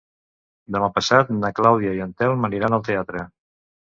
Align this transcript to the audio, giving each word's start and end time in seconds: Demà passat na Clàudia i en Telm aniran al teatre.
Demà 0.75 0.87
passat 0.95 1.29
na 1.41 1.51
Clàudia 1.59 1.93
i 1.99 2.03
en 2.07 2.15
Telm 2.21 2.49
aniran 2.49 2.79
al 2.79 2.83
teatre. 2.91 3.27